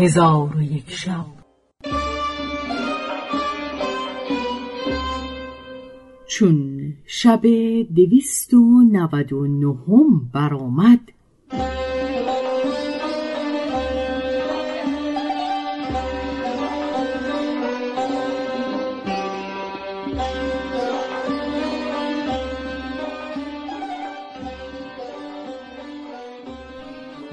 [0.00, 1.26] هزار و یک شب.
[6.26, 7.46] چون شب
[7.94, 11.00] دویست و نود و نهم برآمد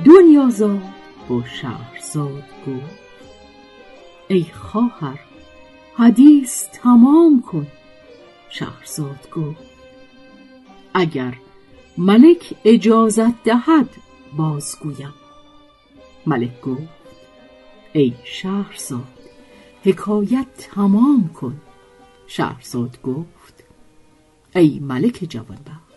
[0.05, 0.81] دنیازاد
[1.29, 1.43] با
[2.07, 2.99] شهرزاد گفت
[4.27, 5.19] ای خواهر
[5.95, 7.67] حدیث تمام کن.
[8.49, 9.63] شهرزاد گفت
[10.93, 11.33] اگر
[11.97, 13.89] ملک اجازت دهد
[14.37, 15.13] بازگویم.
[16.25, 16.89] ملک گفت
[17.93, 19.13] ای شهرزاد
[19.83, 21.61] حکایت تمام کن.
[22.27, 23.63] شهرزاد گفت
[24.55, 25.87] ای ملک جوانبخت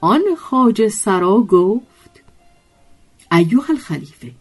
[0.00, 2.22] آن خاج سرا گفت
[3.32, 4.32] ایوه الخلیفه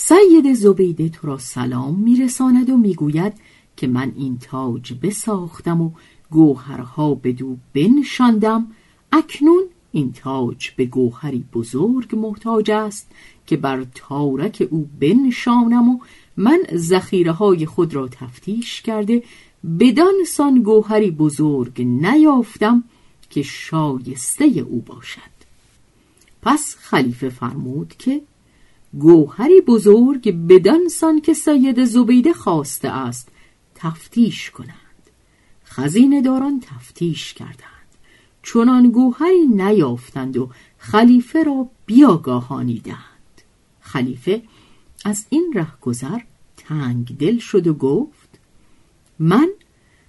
[0.00, 3.32] سید زبیده تو را سلام میرساند و می‌گوید
[3.76, 5.90] که من این تاج بساختم و
[6.30, 8.66] گوهرها بدو بنشاندم.
[9.12, 13.10] اکنون این تاج به گوهری بزرگ محتاج است
[13.46, 15.98] که بر تارک او بنشانم و
[16.36, 19.22] من ذخیره های خود را تفتیش کرده
[19.80, 22.84] بدان سان گوهری بزرگ نیافتم
[23.30, 25.38] که شایسته او باشد.
[26.42, 28.20] پس خلیفه فرمود که
[28.94, 33.28] گوهری بزرگ بدانسان که سید زبیده خواسته است
[33.74, 34.74] تفتیش کنند.
[35.64, 37.68] خزینه داران تفتیش کردند.
[38.42, 43.42] چنان گوهری نیافتند و خلیفه را بیاگاهانیدند.
[43.80, 44.42] خلیفه
[45.04, 46.20] از این رهگذر
[46.56, 48.38] تنگ دل شد و گفت
[49.18, 49.48] من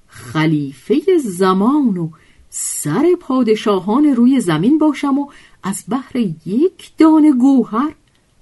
[0.08, 2.10] خلیفه زمان و
[2.50, 5.32] سر پادشاهان روی زمین باشم و
[5.64, 7.96] از بحر یک دانه گوهر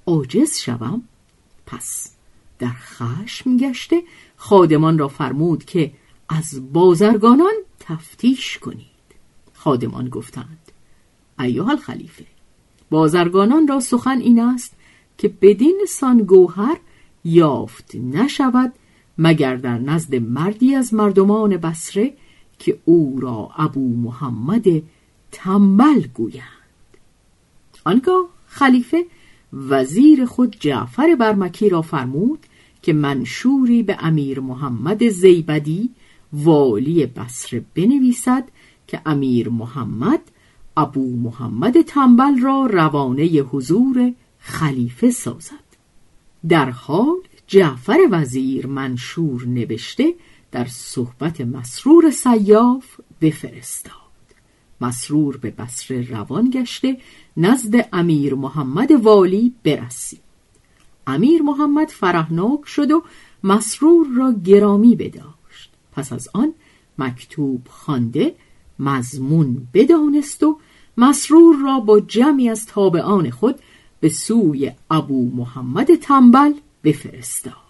[0.07, 1.03] عاجز شوم؟
[1.66, 2.12] پس
[2.59, 4.03] در خشم گشته
[4.35, 5.91] خادمان را فرمود که
[6.29, 8.88] از بازرگانان تفتیش کنید.
[9.53, 10.72] خادمان گفتند
[11.40, 12.25] ایها الخلیفه
[12.90, 14.73] بازرگانان را سخن این است
[15.18, 16.78] که بدین سان گوهر
[17.24, 18.74] یافت نشود
[19.18, 22.13] مگر در نزد مردی از مردمان بسره
[22.59, 24.66] که او را ابو محمد
[25.31, 26.44] تنبل گویند.
[27.85, 29.06] آنگاه خلیفه
[29.53, 32.40] وزیر خود جعفر برمکی را فرمود
[32.81, 35.90] که منشوری به امیر محمد زیبدی
[36.34, 38.44] والی بصره بنویسد
[38.88, 40.22] که امیر محمد
[40.78, 45.68] ابو محمد تنبل را روانه حضور خلیفه سازد.
[46.50, 50.13] در حال جعفر وزیر منشور نوشته
[50.52, 54.06] در صحبت مسرور سیاف بفرستاد.
[54.82, 56.98] مسرور به بصره روان گشته
[57.38, 60.20] نزد امیر محمد والی برسید
[61.08, 63.04] امیر محمد فرهناک شد و
[63.44, 65.72] مسرور را گرامی بداشت.
[65.92, 66.54] پس از آن
[66.98, 68.36] مکتوب خوانده
[68.80, 70.60] مضمون بدانست و
[70.98, 73.56] مسرور را با جمعی از تابعان خود
[74.00, 77.67] به سوی ابو محمد تنبل بفرستاد.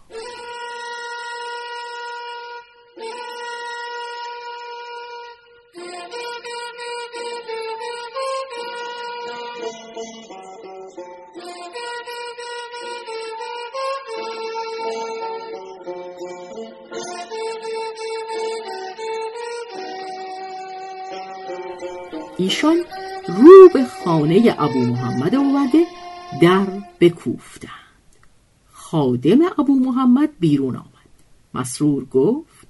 [22.38, 22.78] ایشان
[23.28, 25.86] رو به خانه ابو محمد آورده
[26.42, 26.68] در
[27.00, 27.72] بکوفتند.
[28.72, 30.88] خادم ابو محمد بیرون آمد.
[31.54, 32.68] مسرور گفت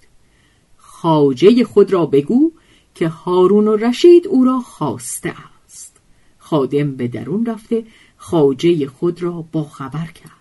[0.77, 2.51] خاجه خود را بگو
[2.95, 5.33] که هارون و رشید او را خواسته
[5.65, 5.97] است.
[6.37, 7.85] خادم به درون رفته
[8.17, 10.31] خاجه خود را با خبر کرد.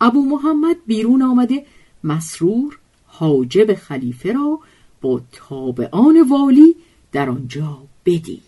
[0.00, 1.66] ابو محمد بیرون آمده
[2.04, 4.60] مسرور حاجب خلیفه را
[5.00, 6.76] با تابعان والی
[7.12, 8.42] در آنجا بدید.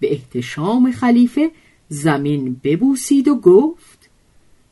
[0.00, 1.50] به احتشام خلیفه
[1.88, 4.10] زمین ببوسید و گفت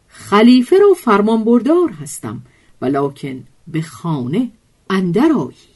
[0.08, 2.42] خلیفه را فرمان بردار هستم
[2.82, 4.50] ولیکن به خانه
[4.90, 5.74] اندر آیید.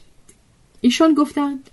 [0.81, 1.69] ایشان گفتند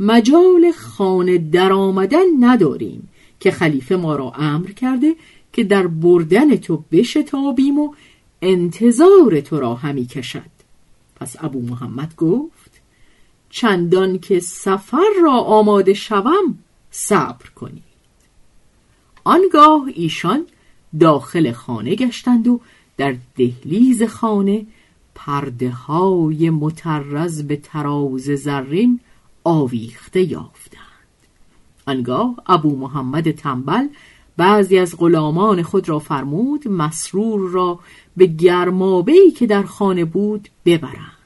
[0.00, 3.08] مجال خانه در آمدن نداریم
[3.40, 5.16] که خلیفه ما را امر کرده
[5.52, 7.94] که در بردن تو بشتابیم و
[8.42, 10.58] انتظار تو را همی کشد.
[11.16, 12.67] پس ابو محمد گفت
[13.50, 16.58] چندان که سفر را آماده شوم
[16.90, 17.82] صبر کنید
[19.24, 20.46] آنگاه ایشان
[21.00, 22.60] داخل خانه گشتند و
[22.96, 24.66] در دهلیز خانه
[25.14, 29.00] پرده های مترز به تراز زرین
[29.44, 30.82] آویخته یافتند.
[31.86, 33.86] آنگاه ابو محمد تنبل
[34.36, 37.78] بعضی از غلامان خود را فرمود مسرور را
[38.16, 41.17] به گرمابهی که در خانه بود ببرند.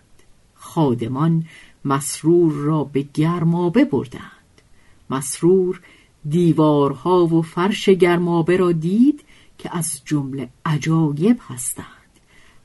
[0.74, 1.44] خادمان
[1.84, 4.62] مسرور را به گرمابه بردند.
[5.10, 5.80] مسرور
[6.28, 9.20] دیوارها و فرش گرمابه را دید
[9.58, 11.86] که از جمله عجایب هستند.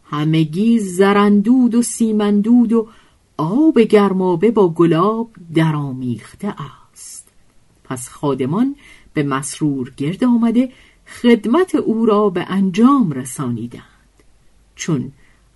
[0.03, 2.87] همگی زرندود و سیمندود و
[3.37, 6.55] آب گرمابه با گلاب درآمیخته
[6.93, 7.27] است.
[7.83, 8.75] پس خادمان
[9.13, 10.71] به مسرور گرد آمده
[11.21, 13.83] خدمت او را به انجام رسانیدند.
[14.75, 15.11] چون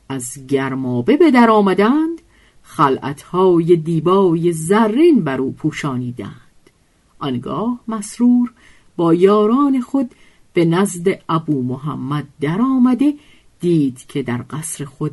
[0.10, 2.11] از گرمابه به در آمدند
[2.76, 6.70] خلعتهای دیبای زرین بر او پوشانیدند.
[7.20, 8.54] آنگاه مسرور
[8.96, 10.12] با یاران خود
[10.54, 13.14] به نزد ابو محمد در آمده
[13.60, 15.12] دید که در قصر خود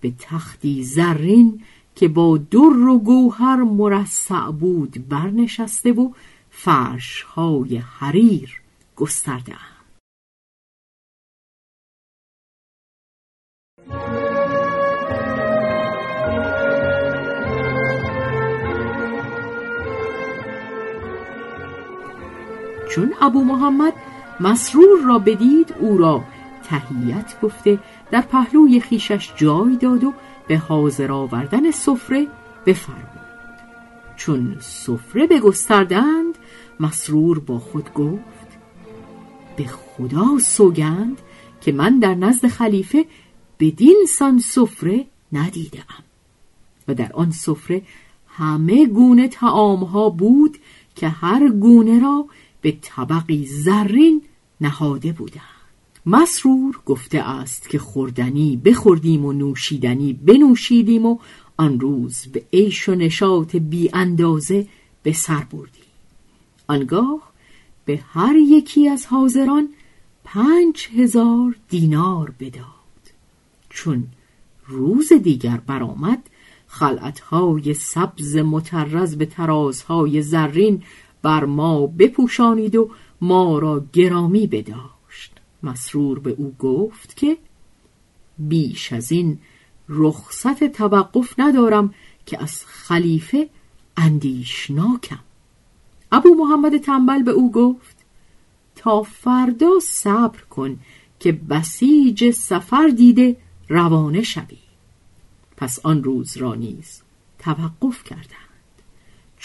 [0.00, 1.62] به تختی زرین
[1.94, 6.10] که با در و گوهر مرصع بود برنشسته و
[6.50, 8.60] فرش های حریر
[8.96, 9.52] گسترده
[22.96, 23.92] چون ابو محمد
[24.40, 26.24] مسرور را بدید او را
[26.64, 27.78] تهیت گفته.
[28.10, 30.12] در پهلوی خیشش جای داد و
[30.48, 32.26] به حاضر آوردن سفره
[32.66, 33.26] بفرمود.
[34.16, 36.38] چون سفره بگستردند
[36.80, 38.58] مسرور با خود گفت
[39.56, 41.18] به خدا سوگند
[41.60, 43.04] که من در نزد خلیفه
[43.60, 46.04] بدین سان سفره ندیدم.
[46.88, 47.82] و در آن سفره
[48.28, 50.58] همه گونه ها بود
[50.94, 52.26] که هر گونه را
[52.66, 54.22] به طبقی زرین
[54.60, 55.42] نهاده بودند.
[56.06, 61.18] مسرور گفته است که خوردنی بخوردیم و نوشیدنی بنوشیدیم و
[61.56, 64.66] آن روز به عیش و نشاط بی اندازه
[65.02, 65.92] به سر بردیم.
[66.66, 67.32] آنگاه
[67.84, 69.68] به هر یکی از حاضران
[70.24, 73.02] پنج هزار دینار بداد.
[73.70, 74.06] چون
[74.66, 76.30] روز دیگر برآمد
[76.66, 80.82] خلعتهای سبز مترز به ترازهای زرین
[81.26, 82.90] بر ما بپوشانید و
[83.20, 85.32] ما را گرامی بداشت.
[85.62, 87.36] مسرور به او گفت که
[88.38, 89.38] بیش از این
[89.88, 91.94] رخصت توقف ندارم
[92.26, 93.48] که از خلیفه
[93.96, 95.18] اندیشناکم.
[96.12, 97.96] ابو محمد تنبل به او گفت
[98.76, 100.78] تا فردا صبر کن
[101.20, 103.36] که بسیج سفر دیده
[103.68, 104.58] روانه شوی.
[105.56, 107.02] پس آن روز را نیز
[107.38, 108.45] توقف کردند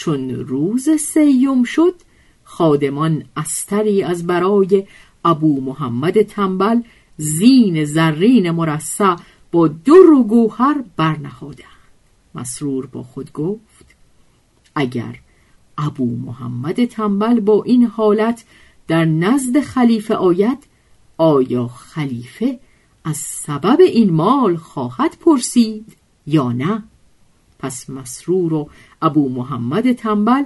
[0.02, 1.94] چون روز سیوم شد
[2.44, 4.86] خادمان استری از برای
[5.24, 6.80] ابو محمد تنبل
[7.16, 9.16] زین زرین مرصع
[9.52, 11.66] با در و گوهر برنهادند.
[12.34, 13.94] مسرور با خود گفت
[14.74, 15.18] اگر
[15.78, 18.44] ابو محمد تنبل با این حالت
[18.88, 20.66] در نزد خلیفه آید
[21.16, 22.60] آیا خلیفه
[23.04, 25.96] از سبب این مال خواهد پرسید
[26.26, 26.82] یا نه؟
[27.62, 28.70] پس مسرور و
[29.02, 30.42] ابو محمد تنبل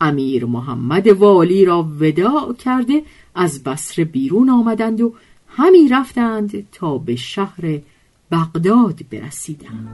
[0.00, 3.02] امیر محمد والی را وداع کرده
[3.34, 5.14] از بصره بیرون آمدند و
[5.48, 7.80] همی رفتند تا به شهر
[8.30, 9.88] بغداد برسیدند.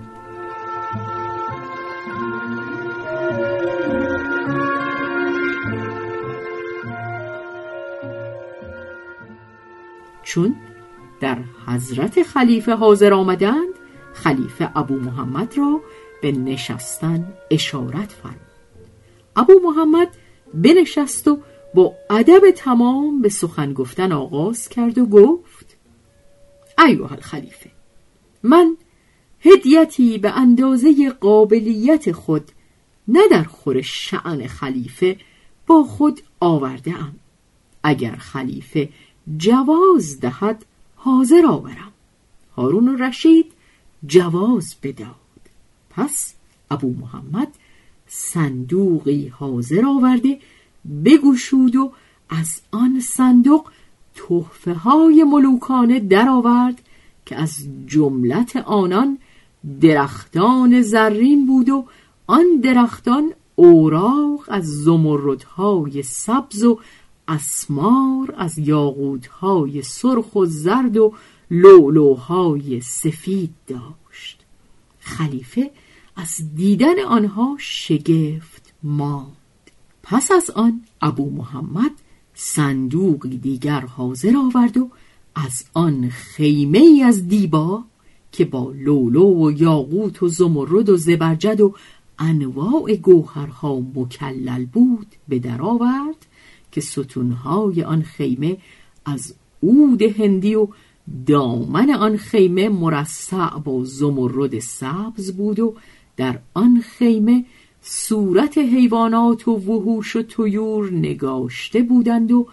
[10.22, 10.56] چون
[11.20, 13.74] در حضرت خلیفه حاضر آمدند
[14.12, 15.80] خلیفه ابو محمد را
[16.22, 18.40] به نشستن اشارت فرمود.
[19.36, 20.08] ابو محمد
[20.54, 21.38] بنشست و
[21.74, 25.76] با ادب تمام به سخن گفتن آغاز کرد و گفت
[26.78, 27.70] ایوه الخلیفه
[28.42, 28.76] من
[29.40, 32.50] هدیتی به اندازه قابلیت خود
[33.08, 35.16] نه در خور شعن خلیفه
[35.66, 37.14] با خود آورده ام
[37.82, 38.88] اگر خلیفه
[39.36, 40.64] جواز دهد
[40.96, 41.92] حاضر آورم.
[42.56, 43.52] هارون رشید
[44.06, 45.25] جواز بداد.
[45.96, 46.34] پس
[46.70, 47.48] ابو محمد
[48.06, 50.38] صندوقی حاضر آورده
[51.04, 51.92] بگشود و
[52.28, 53.70] از آن صندوق
[54.14, 56.82] تحفه های ملوکانه درآورد
[57.26, 59.18] که از جملت آنان
[59.80, 61.84] درختان زرین بود و
[62.26, 66.78] آن درختان اوراق از زمردهای سبز و
[67.28, 71.14] اسمار از یاقوتهای سرخ و زرد و
[71.50, 74.44] لولوهای سفید داشت.
[74.98, 75.70] خلیفه
[76.16, 79.36] از دیدن آنها شگفت ماند.
[80.02, 81.90] پس از آن ابو محمد
[82.34, 84.90] صندوقی دیگر حاضر آورد و
[85.34, 87.84] از آن خیمه ای از دیبا
[88.32, 91.74] که با لولو و یاقوت و زمرد و زبرجد و
[92.18, 96.26] انواع گوهرها مکلل بود به در آورد
[96.72, 98.56] که ستونهای آن خیمه
[99.04, 100.68] از عود هندی و
[101.26, 105.74] دامن آن خیمه مرصع با زمرد سبز بود و
[106.16, 107.44] در آن خیمه
[107.82, 112.46] صورت حیوانات و وحوش و تویور نگاشته بودند و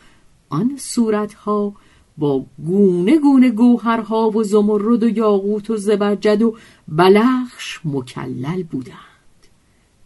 [0.50, 1.74] آن صورتها
[2.18, 8.98] با گونه گونه گوهرها و زمرد و یاقوت و زبرجد و بلخش مکلل بودند.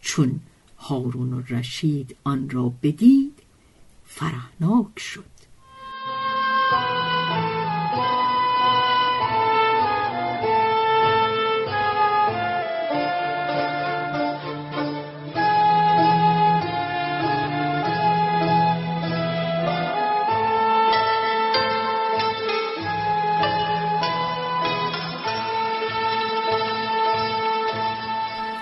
[0.00, 0.40] چون
[0.78, 3.34] هارون رشید آن را بدید
[4.04, 5.37] فرهناک شد.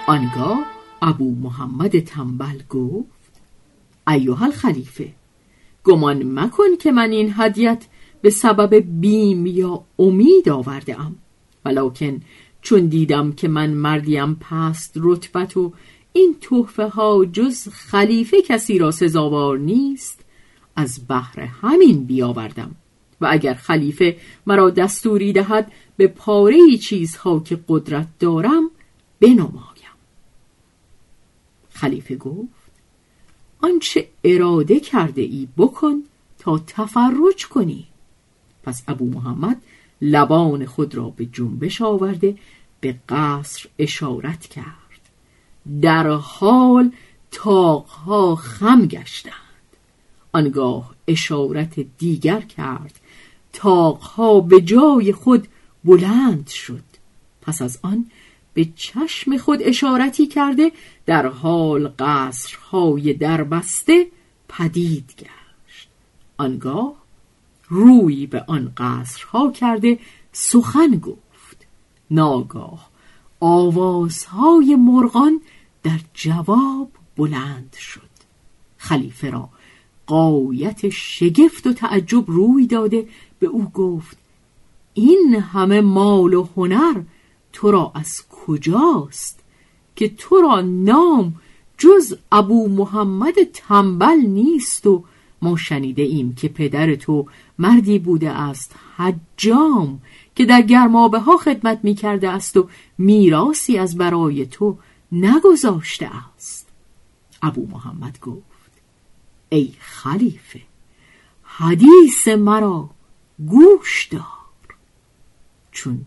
[0.08, 0.66] آنگاه
[1.02, 3.40] ابو محمد تنبل گفت
[4.08, 5.12] ایوه خلیفه
[5.84, 7.86] گمان مکن که من این هدیت
[8.22, 11.16] به سبب بیم یا امید آورده ام
[11.64, 12.20] ولیکن
[12.62, 15.72] چون دیدم که من مردیم پست رتبت و
[16.12, 20.24] این تحفه ها جز خلیفه کسی را سزاوار نیست
[20.76, 22.74] از بحر همین بیاوردم
[23.20, 28.70] و اگر خلیفه مرا دستوری دهد به پاره چیزها که قدرت دارم
[29.20, 29.75] بنمایم
[31.76, 32.66] خلیفه گفت
[33.60, 36.02] آنچه اراده کرده ای بکن
[36.38, 37.86] تا تفرج کنی.
[38.62, 39.62] پس ابو محمد
[40.02, 42.36] لبان خود را به جنبش آورده
[42.80, 45.00] به قصر اشارت کرد.
[45.82, 46.92] در حال
[47.30, 49.32] تاقها خم گشتند.
[50.32, 53.00] آنگاه اشارت دیگر کرد
[53.52, 55.48] تاقها به جای خود
[55.84, 56.84] بلند شد.
[57.42, 58.06] پس از آن
[58.56, 60.72] به چشم خود اشارتی کرده
[61.06, 64.06] در حال قصرهای دربسته
[64.48, 65.88] پدید گشت.
[66.36, 66.94] آنگاه
[67.68, 69.98] روی به آن قصرها کرده
[70.32, 71.66] سخن گفت.
[72.10, 72.90] ناگاه
[73.40, 75.40] آوازهای مرغان
[75.82, 78.10] در جواب بلند شد.
[78.78, 79.48] خلیفه را
[80.06, 83.08] قایت شگفت و تعجب روی داده
[83.38, 84.16] به او گفت
[84.94, 87.02] این همه مال و هنر
[87.56, 89.40] تو را از کجاست
[89.96, 91.34] که تو را نام
[91.78, 95.04] جز ابو محمد تنبل نیست و
[95.42, 97.26] ما شنیده ایم که پدر تو
[97.58, 100.00] مردی بوده است حجام
[100.34, 104.78] که در گرمابه ها خدمت می کرده است و میراسی از برای تو
[105.12, 106.68] نگذاشته است.
[107.42, 108.72] ابو محمد گفت
[109.48, 110.60] ای خلیفه
[111.42, 112.90] حدیث مرا
[113.46, 114.22] گوش دار.
[115.72, 116.04] چون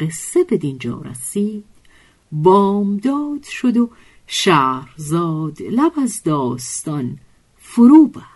[0.00, 1.64] قصه به دینجا رسید.
[2.32, 3.90] بامداد شد و
[4.26, 7.18] شهرزاد لب از داستان
[7.56, 8.35] فرو بست